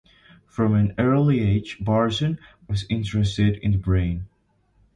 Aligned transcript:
From 0.47 0.73
an 0.73 0.95
early 0.97 1.41
age 1.41 1.77
Barson 1.77 2.39
was 2.67 2.87
interested 2.89 3.57
in 3.57 3.73
the 3.73 3.77
brain. 3.77 4.25